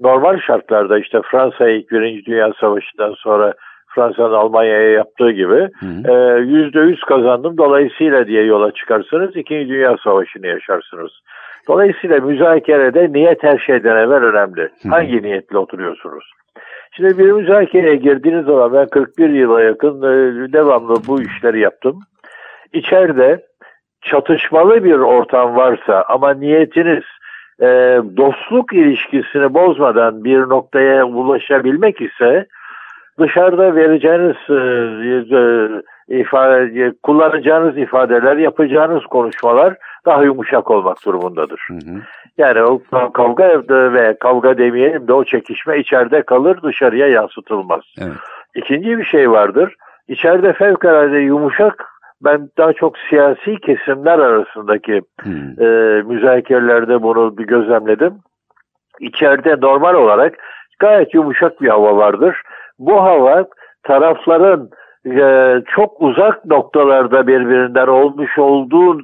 normal 0.00 0.40
şartlarda 0.40 0.98
işte 0.98 1.20
Fransa 1.30 1.68
ilk 1.68 1.90
Birinci 1.90 2.26
Dünya 2.26 2.52
Savaşı'ndan 2.60 3.12
sonra 3.12 3.54
Fransa'nın 3.94 4.32
Almanya'ya 4.32 4.90
yaptığı 4.90 5.30
gibi 5.30 5.68
yüzde 6.52 6.80
yüz 6.80 7.00
kazandım 7.00 7.58
dolayısıyla 7.58 8.26
diye 8.26 8.44
yola 8.44 8.70
çıkarsınız. 8.72 9.36
İkinci 9.36 9.68
Dünya 9.68 9.96
Savaşı'nı 10.04 10.46
yaşarsınız. 10.46 11.12
Dolayısıyla 11.68 12.20
müzakerede 12.20 13.12
niyet 13.12 13.42
her 13.42 13.58
şeyden 13.58 13.96
evvel 13.96 14.22
önemli. 14.22 14.68
Hangi 14.90 15.22
niyetle 15.22 15.58
oturuyorsunuz? 15.58 16.32
Şimdi 16.92 17.18
bir 17.18 17.32
müzakereye 17.32 17.96
girdiğiniz 17.96 18.44
zaman 18.44 18.72
ben 18.72 18.86
41 18.86 19.30
yıla 19.30 19.62
yakın 19.62 19.98
e, 19.98 20.52
devamlı 20.52 20.96
bu 21.06 21.22
işleri 21.22 21.60
yaptım. 21.60 22.00
İçeride 22.72 23.46
çatışmalı 24.02 24.84
bir 24.84 24.98
ortam 24.98 25.56
varsa 25.56 26.04
ama 26.08 26.34
niyetiniz 26.34 27.04
e, 27.60 27.66
dostluk 28.16 28.72
ilişkisini 28.72 29.54
bozmadan 29.54 30.24
bir 30.24 30.38
noktaya 30.38 31.04
ulaşabilmek 31.04 32.00
ise 32.00 32.46
dışarıda 33.18 33.74
vereceğiniz 33.74 34.36
e, 34.50 35.36
e, 35.36 36.20
ifade, 36.20 36.92
kullanacağınız 37.02 37.78
ifadeler, 37.78 38.36
yapacağınız 38.36 39.06
konuşmalar 39.06 39.74
daha 40.06 40.22
yumuşak 40.22 40.70
olmak 40.70 40.96
durumundadır. 41.06 41.60
Hı 41.68 41.74
hı. 41.74 42.00
Yani 42.38 42.62
o 42.62 42.80
kavga 43.12 43.62
ve 43.68 44.16
kavga 44.20 44.58
demeyelim 44.58 45.08
de 45.08 45.12
o 45.12 45.24
çekişme 45.24 45.78
içeride 45.78 46.22
kalır, 46.22 46.62
dışarıya 46.62 47.08
yansıtılmaz. 47.08 47.82
Evet. 48.00 48.12
İkinci 48.54 48.98
bir 48.98 49.04
şey 49.04 49.30
vardır. 49.30 49.74
İçeride 50.08 50.52
fevkalade 50.52 51.18
yumuşak 51.18 51.84
ben 52.24 52.48
daha 52.58 52.72
çok 52.72 52.98
siyasi 52.98 53.56
kesimler 53.56 54.18
arasındaki 54.18 55.02
hmm. 55.22 55.64
e, 55.64 56.02
müzakerelerde 56.02 57.02
bunu 57.02 57.38
bir 57.38 57.46
gözlemledim. 57.46 58.14
İçeride 59.00 59.56
normal 59.60 59.94
olarak 59.94 60.34
gayet 60.78 61.14
yumuşak 61.14 61.60
bir 61.60 61.68
hava 61.68 61.96
vardır. 61.96 62.42
Bu 62.78 63.02
hava 63.02 63.44
tarafların 63.82 64.70
e, 65.06 65.54
çok 65.76 66.02
uzak 66.02 66.44
noktalarda 66.44 67.26
birbirinden 67.26 67.86
olmuş 67.86 68.38
olduğu 68.38 69.00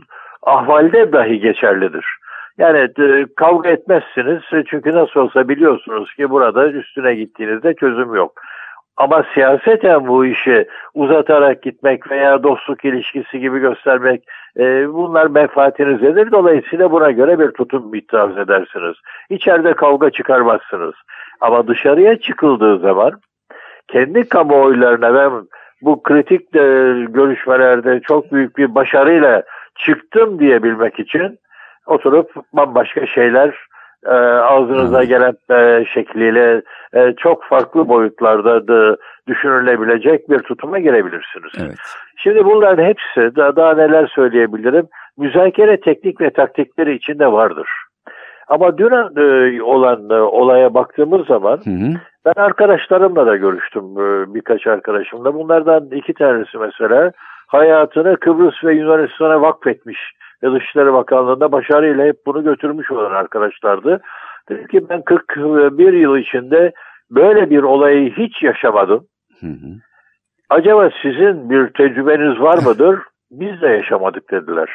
ahvalde 0.47 1.12
dahi 1.12 1.41
geçerlidir. 1.41 2.07
Yani 2.59 2.79
e, 2.79 3.26
kavga 3.37 3.69
etmezsiniz 3.69 4.43
çünkü 4.67 4.93
nasıl 4.93 5.21
olsa 5.21 5.49
biliyorsunuz 5.49 6.15
ki 6.15 6.31
burada 6.31 6.69
üstüne 6.69 7.15
gittiğinizde 7.15 7.75
çözüm 7.75 8.15
yok. 8.15 8.33
Ama 8.97 9.25
siyaseten 9.35 10.07
bu 10.07 10.26
işi 10.26 10.67
uzatarak 10.95 11.62
gitmek 11.62 12.11
veya 12.11 12.43
dostluk 12.43 12.85
ilişkisi 12.85 13.41
gibi 13.41 13.59
göstermek 13.59 14.25
e, 14.59 14.93
bunlar 14.93 15.26
menfaatinizdedir. 15.26 16.33
Dolayısıyla 16.33 16.91
buna 16.91 17.11
göre 17.11 17.38
bir 17.38 17.50
tutum 17.50 17.95
itiraz 17.95 18.38
edersiniz. 18.38 18.97
İçeride 19.31 19.73
kavga 19.73 20.11
çıkarmazsınız. 20.11 20.95
Ama 21.41 21.69
dışarıya 21.69 22.17
çıkıldığı 22.17 22.79
zaman 22.79 23.12
kendi 23.88 24.29
kamuoylarına 24.29 25.15
ben 25.15 25.47
bu 25.83 26.03
kritik 26.03 26.55
de 26.55 26.61
görüşmelerde 27.09 28.00
çok 28.00 28.33
büyük 28.33 28.57
bir 28.57 28.75
başarıyla 28.75 29.43
çıktım 29.78 30.38
diyebilmek 30.38 30.99
için 30.99 31.38
oturup 31.87 32.30
bambaşka 32.52 33.06
şeyler 33.06 33.54
e, 34.06 34.14
ağzınıza 34.40 35.04
gelen 35.04 35.35
e, 35.50 35.85
şekliyle 35.95 36.62
e, 36.95 37.14
çok 37.18 37.45
farklı 37.45 37.88
boyutlarda 37.88 38.68
da 38.68 38.97
düşünülebilecek 39.28 40.30
bir 40.30 40.38
tutuma 40.38 40.78
girebilirsiniz. 40.78 41.52
Evet. 41.59 41.78
Şimdi 42.16 42.45
bunların 42.45 42.85
hepsi 42.85 43.37
daha, 43.37 43.56
daha 43.56 43.75
neler 43.75 44.06
söyleyebilirim? 44.06 44.87
Müzakere 45.18 45.80
teknik 45.80 46.21
ve 46.21 46.30
taktikleri 46.30 46.95
içinde 46.95 47.33
vardır. 47.33 47.68
Ama 48.49 48.78
dün 48.78 48.92
e, 49.16 49.62
olan 49.62 50.11
e, 50.11 50.14
olaya 50.14 50.75
baktığımız 50.75 51.26
zaman 51.26 51.56
hı 51.56 51.71
hı. 51.71 51.92
ben 52.25 52.42
arkadaşlarımla 52.42 53.26
da 53.26 53.37
görüştüm 53.37 53.85
e, 53.85 54.35
birkaç 54.35 54.66
arkadaşımla. 54.66 55.35
Bunlardan 55.35 55.90
iki 55.90 56.14
tanesi 56.14 56.59
mesela 56.59 57.12
hayatını 57.47 58.17
Kıbrıs 58.17 58.65
ve 58.65 58.75
Yunanistan'a 58.75 59.41
vakfetmiş 59.41 59.99
ve 60.43 60.53
Dışişleri 60.53 60.93
Bakanlığı'nda 60.93 61.53
başarıyla 61.53 62.05
hep 62.05 62.17
bunu 62.26 62.45
götürmüş 62.45 62.91
olan 62.91 63.11
arkadaşlardı. 63.11 64.00
Dedim 64.49 64.67
ki 64.67 64.88
ben 64.88 65.03
41 65.03 65.93
yıl 65.93 66.17
içinde 66.17 66.73
böyle 67.11 67.50
bir 67.50 67.62
olayı 67.62 68.12
hiç 68.12 68.43
yaşamadım. 68.43 69.07
Hı 69.41 69.47
hı. 69.47 69.73
Acaba 70.50 70.91
sizin 71.03 71.50
bir 71.50 71.69
tecrübeniz 71.69 72.41
var 72.41 72.59
mıdır? 72.59 72.99
Biz 73.31 73.62
de 73.62 73.69
yaşamadık 73.69 74.31
dediler. 74.31 74.71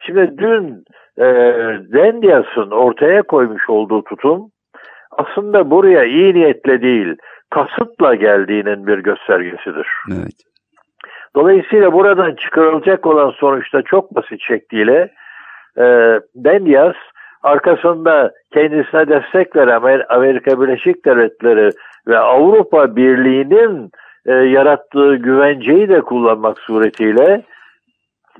Şimdi 0.00 0.38
dün 0.38 0.84
e, 1.18 1.24
Dendias'ın 1.92 2.70
ortaya 2.70 3.22
koymuş 3.22 3.70
olduğu 3.70 4.04
tutum 4.04 4.50
aslında 5.10 5.70
buraya 5.70 6.04
iyi 6.04 6.34
niyetle 6.34 6.82
değil, 6.82 7.16
kasıtla 7.50 8.14
geldiğinin 8.14 8.86
bir 8.86 8.98
göstergesidir. 8.98 9.86
Evet. 10.08 10.53
Dolayısıyla 11.36 11.92
buradan 11.92 12.34
çıkarılacak 12.34 13.06
olan 13.06 13.30
sonuçta 13.30 13.82
çok 13.82 14.14
basit 14.14 14.40
şekliyle 14.42 15.12
e, 15.78 15.84
Dendias 16.34 16.96
arkasında 17.42 18.32
kendisine 18.52 19.08
destek 19.08 19.56
veren 19.56 20.02
Amerika 20.08 20.60
Birleşik 20.60 21.04
Devletleri 21.04 21.70
ve 22.08 22.18
Avrupa 22.18 22.96
Birliği'nin 22.96 23.90
e, 24.26 24.32
yarattığı 24.32 25.16
güvenceyi 25.16 25.88
de 25.88 26.00
kullanmak 26.00 26.58
suretiyle 26.58 27.42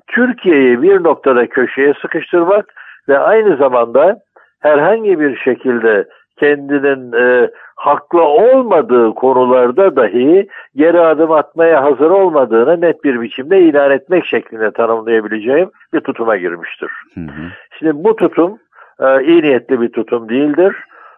Türkiye'yi 0.06 0.82
bir 0.82 1.04
noktada 1.04 1.46
köşeye 1.46 1.94
sıkıştırmak 2.02 2.74
ve 3.08 3.18
aynı 3.18 3.56
zamanda 3.56 4.18
herhangi 4.60 5.20
bir 5.20 5.36
şekilde 5.36 6.04
kendinin 6.36 7.12
e, 7.12 7.50
haklı 7.76 8.22
olmadığı 8.22 9.14
konularda 9.14 9.96
dahi 9.96 10.48
geri 10.76 11.00
adım 11.00 11.32
atmaya 11.32 11.82
hazır 11.82 12.10
olmadığını 12.10 12.80
net 12.80 13.04
bir 13.04 13.20
biçimde 13.20 13.60
ilan 13.60 13.90
etmek 13.90 14.26
şeklinde 14.26 14.70
tanımlayabileceğim 14.70 15.70
bir 15.92 16.00
tutuma 16.00 16.36
girmiştir. 16.36 16.90
Hı 17.14 17.20
hı. 17.20 17.42
Şimdi 17.78 18.04
bu 18.04 18.16
tutum 18.16 18.58
e, 19.00 19.24
iyi 19.24 19.42
niyetli 19.42 19.80
bir 19.80 19.92
tutum 19.92 20.28
değildir. 20.28 20.76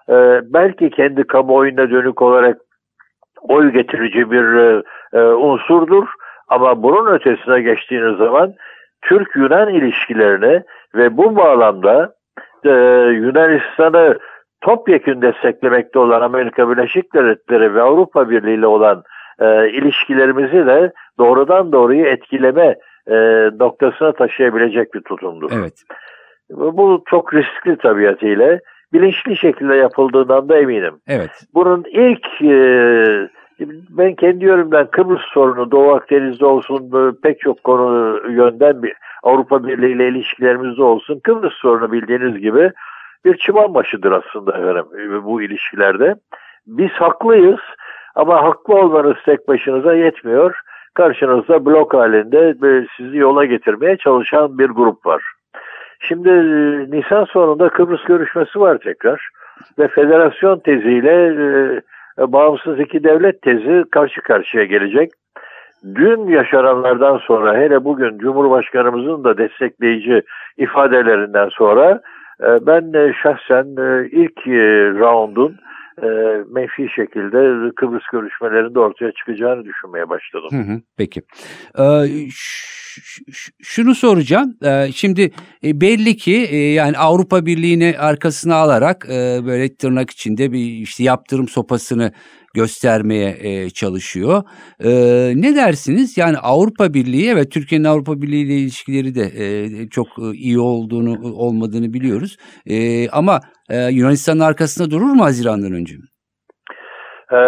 E, 0.08 0.14
belki 0.44 0.90
kendi 0.90 1.24
kamuoyuna 1.24 1.90
dönük 1.90 2.22
olarak 2.22 2.58
oy 3.40 3.72
getirici 3.72 4.30
bir 4.30 4.54
e, 4.54 4.82
e, 5.12 5.20
unsurdur. 5.20 6.08
Ama 6.48 6.82
bunun 6.82 7.06
ötesine 7.06 7.60
geçtiğiniz 7.60 8.18
zaman 8.18 8.54
Türk-Yunan 9.02 9.68
ilişkilerini 9.68 10.62
ve 10.94 11.16
bu 11.16 11.36
bağlamda 11.36 12.14
e, 12.64 12.70
Yunanistan'ı 13.12 14.18
topyekün 14.66 15.22
desteklemekte 15.22 15.98
olan 15.98 16.20
Amerika 16.20 16.70
Birleşik 16.70 17.14
Devletleri 17.14 17.74
ve 17.74 17.82
Avrupa 17.82 18.30
Birliği 18.30 18.54
ile 18.54 18.66
olan 18.66 19.02
e, 19.40 19.70
ilişkilerimizi 19.70 20.66
de 20.66 20.92
doğrudan 21.18 21.72
doğruya 21.72 22.06
etkileme 22.06 22.76
e, 23.06 23.16
noktasına 23.60 24.12
taşıyabilecek 24.12 24.94
bir 24.94 25.00
tutumdur. 25.00 25.50
Evet. 25.54 25.82
Bu 26.50 27.02
çok 27.06 27.34
riskli 27.34 27.76
tabiatıyla 27.76 28.58
bilinçli 28.92 29.36
şekilde 29.36 29.74
yapıldığından 29.74 30.48
da 30.48 30.58
eminim. 30.58 30.94
Evet. 31.08 31.30
Bunun 31.54 31.84
ilk 31.90 32.42
e, 32.42 32.56
ben 33.90 34.14
kendi 34.14 34.44
yorumdan 34.44 34.86
Kıbrıs 34.90 35.22
sorunu 35.34 35.70
Doğu 35.70 35.94
Akdeniz'de 35.94 36.46
olsun 36.46 36.92
böyle 36.92 37.16
pek 37.22 37.40
çok 37.40 37.64
konu 37.64 38.20
yönden 38.30 38.82
bir 38.82 38.92
Avrupa 39.22 39.66
Birliği 39.66 39.92
ile 39.92 40.08
ilişkilerimizde 40.08 40.82
olsun 40.82 41.20
Kıbrıs 41.24 41.54
sorunu 41.54 41.92
bildiğiniz 41.92 42.38
gibi 42.38 42.72
bir 43.24 43.36
çıban 43.36 43.74
başıdır 43.74 44.12
aslında 44.12 44.58
efendim 44.58 45.24
bu 45.24 45.42
ilişkilerde. 45.42 46.14
Biz 46.66 46.90
haklıyız 46.90 47.60
ama 48.14 48.42
haklı 48.42 48.74
olmanız 48.74 49.16
tek 49.24 49.48
başınıza 49.48 49.94
yetmiyor. 49.94 50.60
Karşınızda 50.94 51.66
blok 51.66 51.94
halinde 51.94 52.54
sizi 52.96 53.16
yola 53.16 53.44
getirmeye 53.44 53.96
çalışan 53.96 54.58
bir 54.58 54.68
grup 54.68 55.06
var. 55.06 55.22
Şimdi 56.00 56.30
Nisan 56.90 57.24
sonunda 57.24 57.68
Kıbrıs 57.68 58.04
görüşmesi 58.04 58.60
var 58.60 58.78
tekrar 58.78 59.28
ve 59.78 59.88
federasyon 59.88 60.58
teziyle 60.58 61.26
e, 62.18 62.32
bağımsız 62.32 62.80
iki 62.80 63.04
devlet 63.04 63.42
tezi 63.42 63.84
karşı 63.90 64.20
karşıya 64.20 64.64
gelecek. 64.64 65.10
Dün 65.94 66.28
yaşananlardan 66.28 67.18
sonra 67.18 67.56
hele 67.56 67.84
bugün 67.84 68.18
Cumhurbaşkanımızın 68.18 69.24
da 69.24 69.38
destekleyici 69.38 70.22
ifadelerinden 70.56 71.48
sonra 71.48 71.90
e, 71.90 72.00
ben 72.40 72.92
e, 72.92 73.12
şahsen 73.22 73.76
e, 73.76 74.08
ilk 74.10 74.46
raundun 76.02 76.52
menfi 76.52 76.88
şekilde 76.96 77.70
Kıbrıs 77.76 78.02
görüşmelerinde 78.12 78.78
ortaya 78.78 79.12
çıkacağını 79.12 79.64
düşünmeye 79.64 80.08
başladım. 80.08 80.48
Hı 80.50 80.72
hı, 80.72 80.80
peki. 80.96 81.20
Ee, 81.78 81.82
şunu 83.62 83.94
soracağım. 83.94 84.54
Ee, 84.64 84.92
şimdi 84.92 85.30
belli 85.64 86.16
ki 86.16 86.30
yani 86.76 86.98
Avrupa 86.98 87.46
Birliği'ni 87.46 87.94
arkasına 87.98 88.54
alarak 88.54 89.06
böyle 89.46 89.76
tırnak 89.76 90.10
içinde 90.10 90.52
bir 90.52 90.58
işte 90.58 91.04
yaptırım 91.04 91.48
sopasını 91.48 92.12
göstermeye 92.56 93.36
e, 93.40 93.70
çalışıyor. 93.70 94.42
E, 94.84 94.90
ne 95.36 95.54
dersiniz? 95.54 96.18
Yani 96.18 96.38
Avrupa 96.38 96.94
Birliği 96.94 97.36
ve 97.36 97.48
Türkiye'nin 97.48 97.84
Avrupa 97.84 98.22
Birliği 98.22 98.44
ile 98.44 98.54
ilişkileri 98.54 99.14
de 99.14 99.32
e, 99.44 99.88
çok 99.88 100.06
e, 100.18 100.36
iyi 100.36 100.58
olduğunu 100.58 101.34
olmadığını 101.34 101.92
biliyoruz. 101.92 102.36
E, 102.66 103.08
ama 103.08 103.40
e, 103.70 103.76
Yunanistan'ın 103.90 104.40
arkasında 104.40 104.90
durur 104.90 105.12
mu 105.12 105.24
Haziran'dan 105.24 105.72
önce? 105.72 105.94
E, 107.32 107.38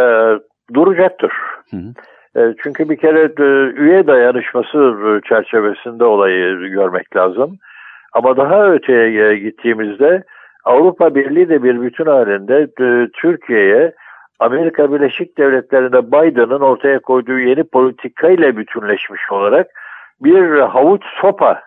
duracaktır. 0.74 1.32
Hı 1.70 1.76
hı. 1.76 1.92
E, 2.40 2.54
çünkü 2.62 2.88
bir 2.88 2.96
kere 2.96 3.32
e, 3.38 3.42
üye 3.80 4.06
dayanışması 4.06 5.20
çerçevesinde 5.28 6.04
olayı 6.04 6.70
görmek 6.70 7.16
lazım. 7.16 7.58
Ama 8.12 8.36
daha 8.36 8.72
öteye 8.72 9.38
gittiğimizde 9.38 10.22
Avrupa 10.64 11.14
Birliği 11.14 11.48
de 11.48 11.62
bir 11.62 11.82
bütün 11.82 12.06
halinde 12.06 12.68
Türkiye'ye 13.12 13.92
Amerika 14.38 14.92
Birleşik 14.92 15.38
Devletleri'nde 15.38 16.12
Biden'ın 16.12 16.60
ortaya 16.60 16.98
koyduğu 16.98 17.38
yeni 17.38 17.64
politikayla 17.64 18.56
bütünleşmiş 18.56 19.22
olarak 19.30 19.66
bir 20.20 20.60
havuç 20.60 21.02
sopa 21.20 21.62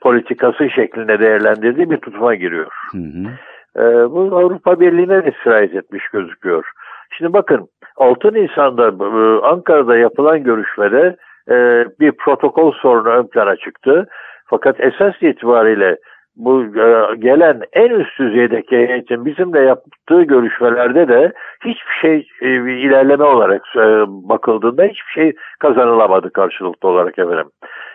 politikası 0.00 0.70
şeklinde 0.70 1.20
değerlendirdiği 1.20 1.90
bir 1.90 1.96
tutuma 1.96 2.34
giriyor. 2.34 2.72
Hı 2.92 2.98
hı. 2.98 3.30
Ee, 3.76 3.82
bu 3.82 4.36
Avrupa 4.36 4.80
Birliği'ne 4.80 5.24
de 5.24 5.32
sirayet 5.42 5.74
etmiş 5.74 6.08
gözüküyor. 6.08 6.64
Şimdi 7.10 7.32
bakın 7.32 7.68
6 7.96 8.34
Nisan'da 8.34 8.88
e, 8.88 9.40
Ankara'da 9.46 9.96
yapılan 9.96 10.44
görüşmede 10.44 11.16
e, 11.50 11.54
bir 12.00 12.12
protokol 12.12 12.72
sorunu 12.72 13.08
ön 13.08 13.26
plana 13.26 13.56
çıktı. 13.56 14.06
Fakat 14.46 14.80
esas 14.80 15.22
itibariyle 15.22 15.96
bu 16.36 16.62
e, 16.62 17.16
gelen 17.16 17.62
en 17.72 17.90
üst 17.90 18.18
düzeydeki 18.18 18.76
heyetin 18.76 19.24
bizimle 19.24 19.60
yaptığı 19.60 20.22
görüşmelerde 20.22 21.08
de 21.08 21.32
hiçbir 21.64 21.94
şey 22.00 22.28
e, 22.40 22.48
ilerleme 22.56 23.24
olarak 23.24 23.62
e, 23.76 24.04
bakıldığında 24.06 24.82
hiçbir 24.82 25.12
şey 25.14 25.32
kazanılamadı 25.58 26.32
karşılıklı 26.32 26.88
olarak 26.88 27.18
efendim. 27.18 27.50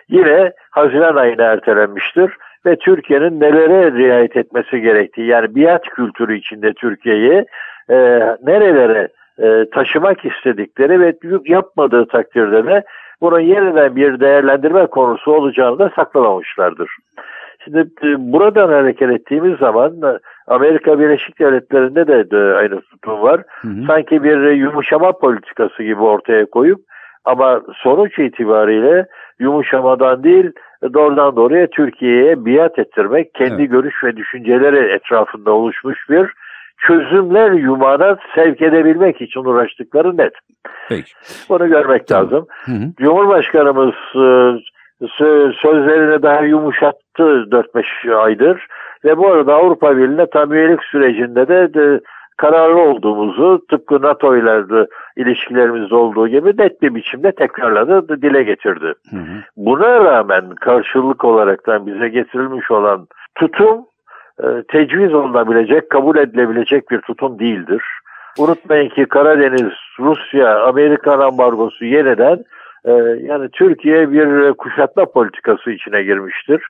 Yine 0.08 0.52
Haziran 0.70 1.16
ayına 1.16 1.42
ertelenmiştir 1.42 2.30
ve 2.66 2.76
Türkiye'nin 2.76 3.40
nelere 3.40 3.92
riayet 3.92 4.36
etmesi 4.36 4.80
gerektiği 4.80 5.26
yani 5.26 5.54
biat 5.54 5.82
kültürü 5.82 6.38
içinde 6.38 6.72
Türkiye'yi 6.72 7.44
e, 7.90 7.96
nerelere 8.42 9.08
e, 9.38 9.70
taşımak 9.70 10.24
istedikleri 10.24 11.00
ve 11.00 11.14
yapmadığı 11.44 12.06
takdirde 12.06 12.66
de 12.66 12.82
bunun 13.20 13.40
yeniden 13.40 13.96
bir 13.96 14.20
değerlendirme 14.20 14.86
konusu 14.86 15.32
olacağını 15.32 15.78
da 15.78 15.90
saklamamışlardır. 15.96 16.90
Şimdi 17.64 17.78
e, 17.78 18.32
buradan 18.32 18.68
hareket 18.68 19.10
ettiğimiz 19.10 19.58
zaman 19.58 20.02
e, 20.02 20.18
Amerika 20.46 20.98
Birleşik 20.98 21.40
Devletleri'nde 21.40 22.06
de 22.06 22.56
aynı 22.56 22.80
tutum 22.80 23.22
var. 23.22 23.42
Hı 23.60 23.68
hı. 23.68 23.86
Sanki 23.86 24.24
bir 24.24 24.50
yumuşama 24.50 25.12
politikası 25.12 25.82
gibi 25.82 26.00
ortaya 26.00 26.46
koyup 26.46 26.80
ama 27.24 27.62
sonuç 27.82 28.18
itibariyle 28.18 29.06
yumuşamadan 29.38 30.24
değil 30.24 30.52
doğrudan 30.94 31.36
doğruya 31.36 31.66
Türkiye'ye 31.66 32.44
biat 32.44 32.78
ettirmek, 32.78 33.34
kendi 33.34 33.62
evet. 33.62 33.70
görüş 33.70 34.04
ve 34.04 34.16
düşünceleri 34.16 34.92
etrafında 34.92 35.52
oluşmuş 35.52 36.10
bir 36.10 36.32
çözümler 36.86 37.50
yumağına 37.52 38.16
sevk 38.34 38.62
edebilmek 38.62 39.20
için 39.20 39.40
uğraştıkları 39.40 40.16
net. 40.16 40.32
Peki. 40.88 41.12
Bunu 41.48 41.68
görmek 41.68 42.06
tamam. 42.06 42.24
lazım. 42.24 42.46
Hı 42.64 42.72
hı. 42.72 42.92
Cumhurbaşkanımız 43.00 43.94
e, 44.14 44.22
sözlerini 45.62 46.22
daha 46.22 46.40
yumuşattı 46.40 47.22
4-5 47.22 48.14
aydır. 48.14 48.66
Ve 49.04 49.18
bu 49.18 49.28
arada 49.28 49.54
Avrupa 49.54 49.96
Birliği'ne 49.96 50.26
tam 50.26 50.52
üyelik 50.52 50.82
sürecinde 50.84 51.48
de, 51.48 51.74
de 51.74 52.00
kararlı 52.40 52.80
olduğumuzu 52.80 53.66
tıpkı 53.70 54.02
NATO 54.02 54.36
ile 54.36 54.86
ilişkilerimizde 55.16 55.94
olduğu 55.94 56.28
gibi 56.28 56.52
net 56.58 56.82
bir 56.82 56.94
biçimde 56.94 57.32
tekrarladı, 57.32 58.22
dile 58.22 58.42
getirdi. 58.42 58.94
Hı 59.10 59.16
hı. 59.16 59.42
Buna 59.56 60.04
rağmen 60.04 60.50
karşılık 60.50 61.24
olaraktan 61.24 61.86
bize 61.86 62.08
getirilmiş 62.08 62.70
olan 62.70 63.06
tutum 63.34 63.80
e, 64.42 64.46
tecviz 64.68 65.14
olunabilecek, 65.14 65.90
kabul 65.90 66.16
edilebilecek 66.16 66.90
bir 66.90 67.00
tutum 67.00 67.38
değildir. 67.38 67.82
Unutmayın 68.38 68.88
ki 68.88 69.06
Karadeniz, 69.06 69.72
Rusya, 69.98 70.60
Amerikan 70.62 71.20
ambargosu 71.20 71.84
yeniden 71.84 72.44
ee, 72.84 72.92
yani 73.22 73.48
Türkiye 73.52 74.12
bir 74.12 74.52
kuşatma 74.52 75.04
politikası 75.04 75.70
içine 75.70 76.02
girmiştir. 76.02 76.62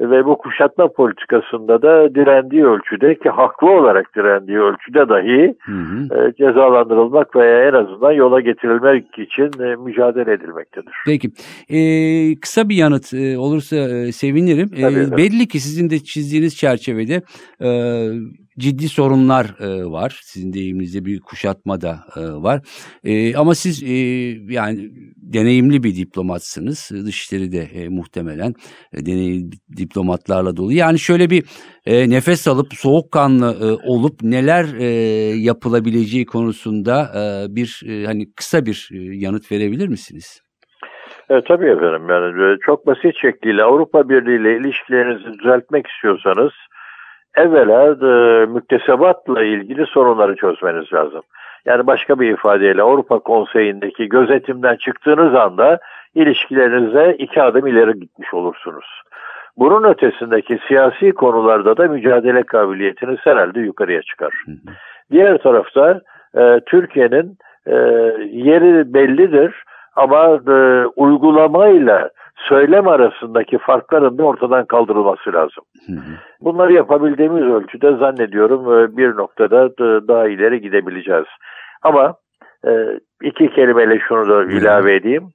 Ve 0.00 0.24
bu 0.24 0.38
kuşatma 0.38 0.92
politikasında 0.92 1.82
da 1.82 2.14
direndiği 2.14 2.64
ölçüde 2.64 3.14
ki 3.14 3.28
haklı 3.28 3.70
olarak 3.70 4.16
direndiği 4.16 4.58
ölçüde 4.58 5.08
dahi 5.08 5.54
Hı 5.60 5.72
hı. 5.72 6.28
e, 6.28 6.32
cezalandırılmak 6.34 7.36
veya 7.36 7.68
en 7.68 7.72
azından 7.72 8.12
yola 8.12 8.40
getirilmek 8.40 9.18
için 9.18 9.62
e, 9.62 9.76
mücadele 9.76 10.32
edilmektedir. 10.32 10.92
Peki. 11.06 11.28
Ee, 11.70 12.40
kısa 12.40 12.68
bir 12.68 12.76
yanıt 12.76 13.14
e, 13.14 13.38
olursa 13.38 13.76
e, 13.76 14.12
sevinirim. 14.12 14.70
Efendim. 14.76 15.14
belli 15.16 15.48
ki 15.48 15.60
sizin 15.60 15.90
de 15.90 15.98
çizdiğiniz 15.98 16.56
çerçevede 16.56 17.22
e, 17.60 17.68
ciddi 18.58 18.88
sorunlar 18.88 19.46
e, 19.60 19.84
var. 19.84 20.20
Sizin 20.22 20.52
deyiminizde 20.52 21.04
bir 21.04 21.20
kuşatma 21.20 21.80
da 21.80 21.98
e, 22.16 22.20
var. 22.20 22.60
E, 23.04 23.36
ama 23.36 23.54
siz 23.54 23.82
e, 23.82 23.86
yani 24.52 24.90
deneyimli 25.16 25.82
bir 25.82 25.96
diplomatsınız. 25.96 26.90
Dışişleri 27.06 27.52
de 27.52 27.58
e, 27.58 27.88
muhtemelen 27.88 28.54
e, 28.92 29.06
deneyimli 29.06 29.50
diplomatlarla 29.76 30.56
dolu. 30.56 30.72
Yani 30.72 30.98
şöyle 30.98 31.30
bir 31.30 31.44
e, 31.86 32.10
nefes 32.10 32.48
alıp 32.48 32.74
soğukkanlı 32.74 33.46
e, 33.46 33.88
olup 33.90 34.22
neler 34.22 34.64
e, 34.78 34.86
yapılabileceği 35.36 36.26
konusunda 36.26 37.12
e, 37.14 37.56
bir 37.56 37.82
e, 37.88 38.06
hani 38.06 38.32
kısa 38.36 38.66
bir 38.66 38.88
e, 38.92 38.98
yanıt 38.98 39.52
verebilir 39.52 39.88
misiniz? 39.88 40.42
E, 41.30 41.34
tabii 41.48 41.66
efendim 41.66 42.08
yani 42.08 42.52
e, 42.52 42.56
çok 42.66 42.86
basit 42.86 43.16
şekliyle 43.20 43.62
Avrupa 43.62 44.08
Birliği 44.08 44.40
ile 44.40 44.56
ilişkilerinizi 44.56 45.38
düzeltmek 45.38 45.86
istiyorsanız 45.86 46.52
evvela 47.36 47.82
e, 47.86 48.46
müktesebatla 48.46 49.42
ilgili 49.42 49.86
sorunları 49.86 50.36
çözmeniz 50.36 50.92
lazım. 50.92 51.22
Yani 51.64 51.86
başka 51.86 52.20
bir 52.20 52.30
ifadeyle 52.30 52.82
Avrupa 52.82 53.18
Konseyi'ndeki 53.18 54.08
gözetimden 54.08 54.76
çıktığınız 54.76 55.34
anda 55.34 55.78
ilişkilerinize 56.14 57.16
iki 57.18 57.42
adım 57.42 57.66
ileri 57.66 58.00
gitmiş 58.00 58.34
olursunuz. 58.34 59.02
Bunun 59.56 59.84
ötesindeki 59.84 60.58
siyasi 60.68 61.12
konularda 61.12 61.76
da 61.76 61.88
mücadele 61.88 62.42
kabiliyetiniz 62.42 63.18
herhalde 63.24 63.60
yukarıya 63.60 64.02
çıkar. 64.02 64.44
Diğer 65.10 65.38
tarafta 65.38 66.00
e, 66.36 66.60
Türkiye'nin 66.66 67.38
e, 67.66 67.74
yeri 68.30 68.94
bellidir 68.94 69.64
ama 69.96 70.40
e, 70.48 70.86
uygulamayla 70.86 72.10
söylem 72.36 72.88
arasındaki 72.88 73.58
farkların 73.58 74.18
da 74.18 74.22
ortadan 74.22 74.64
kaldırılması 74.64 75.32
lazım. 75.32 75.64
Hı 75.86 75.92
hı. 75.92 76.14
Bunları 76.40 76.72
yapabildiğimiz 76.72 77.42
ölçüde 77.42 77.96
zannediyorum 77.96 78.78
e, 78.78 78.96
bir 78.96 79.16
noktada 79.16 79.64
e, 79.64 80.08
daha 80.08 80.28
ileri 80.28 80.60
gidebileceğiz. 80.60 81.26
Ama 81.82 82.14
e, 82.66 82.70
iki 83.22 83.50
kelimeyle 83.50 83.98
şunu 84.08 84.28
da 84.28 84.44
ilave 84.44 84.94
edeyim. 84.94 85.28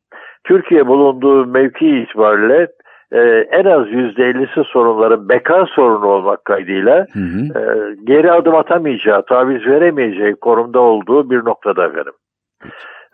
Türkiye 0.43 0.87
bulunduğu 0.87 1.45
mevki 1.45 1.87
itibariyle 1.87 2.67
e, 3.11 3.19
en 3.51 3.65
az 3.65 3.87
%50'si 3.87 4.63
sorunların 4.63 5.29
beka 5.29 5.65
sorunu 5.65 6.05
olmak 6.05 6.45
kaydıyla 6.45 7.05
Hı 7.13 7.19
hı. 7.19 7.59
e, 7.59 7.95
geri 8.03 8.31
adım 8.31 8.55
atamayacağı, 8.55 9.25
taviz 9.25 9.65
veremeyeceği 9.65 10.35
konumda 10.35 10.79
olduğu 10.79 11.29
bir 11.29 11.45
noktada 11.45 11.85
efendim. 11.85 12.13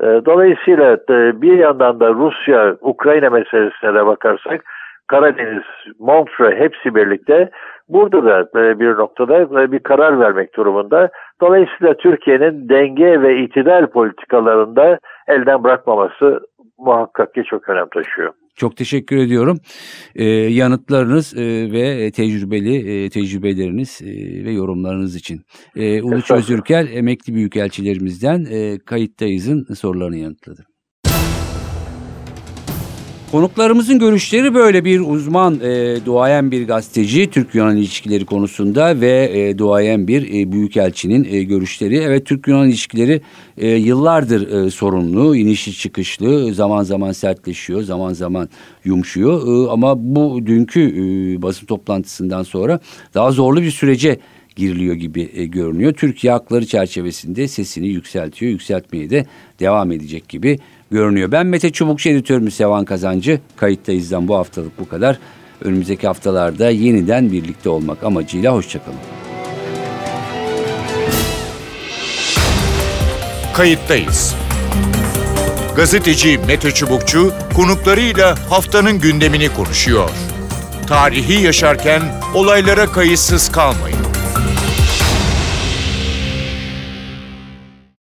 E, 0.02 0.06
Dolayısıyla 0.26 0.98
e, 1.10 1.42
bir 1.42 1.58
yandan 1.58 2.00
da 2.00 2.10
Rusya-Ukrayna 2.14 3.30
meselesine 3.30 3.94
de 3.94 4.06
bakarsak 4.06 4.64
Karadeniz, 5.08 5.64
Montre 6.00 6.60
hepsi 6.60 6.96
birlikte 6.96 7.50
burada 7.90 8.26
da 8.26 8.60
e, 8.62 8.80
bir 8.80 8.96
noktada 8.96 9.38
e, 9.62 9.72
bir 9.72 9.80
karar 9.80 10.20
vermek 10.20 10.56
durumunda. 10.56 11.10
Dolayısıyla 11.42 11.94
Türkiye'nin 11.94 12.70
denge 12.70 13.22
ve 13.22 13.38
itidal 13.38 13.88
politikalarında 13.88 15.00
elden 15.28 15.64
bırakmaması 15.64 16.40
muhakkak 16.78 17.34
ki 17.34 17.44
çok 17.44 17.70
önem 17.70 17.88
taşıyor. 17.88 18.34
Çok 18.58 18.78
teşekkür 18.78 19.17
ediyorum. 19.17 19.60
Ee, 20.15 20.26
yanıtlarınız 20.30 21.34
e, 21.38 21.72
ve 21.72 22.12
tecrübeli 22.12 23.06
e, 23.06 23.10
tecrübeleriniz 23.10 24.02
e, 24.02 24.06
ve 24.46 24.52
yorumlarınız 24.52 25.15
için. 25.15 25.41
E, 25.76 26.02
Uluç. 26.02 26.32
Özürkel 26.32 26.88
emekli 26.91 27.34
büyükelçilerimizden 27.34 28.46
e, 28.52 28.80
kayıttayız'ın 28.86 29.74
sorularını 29.74 30.17
yanıtladı. 30.17 30.65
Konuklarımızın 33.38 34.00
görüşleri 34.00 34.54
böyle 34.54 34.86
bir 34.86 35.00
uzman, 35.00 35.60
e, 35.60 35.97
duayen 36.06 36.52
bir 36.52 36.67
gazeteci 36.67 37.30
Türk-Yunan 37.30 37.78
ilişkileri 37.78 38.26
konusunda 38.26 39.02
ve 39.02 39.32
e, 39.34 39.58
duayen 39.58 40.08
bir 40.08 40.34
e, 40.34 40.52
büyükelçinin 40.52 41.28
e, 41.32 41.43
görüşleri. 41.43 41.97
Evet 41.97 42.26
Türk-Yunan 42.26 42.67
ilişkileri 42.67 43.21
e, 43.58 43.67
yıllardır 43.67 44.65
e, 44.65 44.69
sorunlu, 44.71 45.36
inişli 45.36 45.73
çıkışlı, 45.73 46.54
zaman 46.54 46.84
zaman 46.84 47.12
sertleşiyor, 47.12 47.82
zaman 47.82 48.13
zaman 48.13 48.50
yumuşuyor. 48.86 49.67
E, 49.67 49.71
ama 49.71 49.95
bu 50.15 50.45
dünkü 50.45 50.82
e, 50.82 51.41
basın 51.41 51.65
toplantısından 51.65 52.43
sonra 52.43 52.80
daha 53.13 53.32
zorlu 53.32 53.62
bir 53.62 53.71
sürece 53.71 54.19
giriliyor 54.56 54.95
gibi 54.95 55.30
e, 55.34 55.45
görünüyor. 55.45 55.93
Türkiye 55.93 56.34
hakları 56.34 56.65
çerçevesinde 56.65 57.47
sesini 57.47 57.88
yükseltiyor, 57.88 58.52
yükseltmeye 58.52 59.10
de 59.10 59.26
devam 59.60 59.91
edecek 59.91 60.30
gibi 60.30 60.60
görünüyor. 60.91 61.32
Ben 61.32 61.47
Mete 61.47 61.71
Çubukçu 61.71 62.10
editörümüz 62.10 62.54
Sevan 62.54 62.86
Kazancı. 62.86 63.39
Kayıttayız'dan 63.56 64.28
bu 64.28 64.36
haftalık 64.36 64.80
bu 64.80 64.89
kadar. 64.89 65.19
Önümüzdeki 65.62 66.08
haftalarda 66.08 66.69
yeniden 66.69 67.32
birlikte 67.32 67.69
olmak 67.69 68.04
amacıyla 68.04 68.54
hoşçakalın. 68.54 68.97
Kayıttayız. 73.54 74.36
Gazeteci 75.76 76.39
Mete 76.47 76.71
Çubukçu 76.71 77.34
konuklarıyla 77.56 78.36
haftanın 78.50 79.00
gündemini 79.00 79.54
konuşuyor. 79.54 80.10
Tarihi 80.88 81.43
yaşarken 81.43 82.02
olaylara 82.36 82.86
kayıtsız 82.86 83.52
kalmayın. 83.52 84.07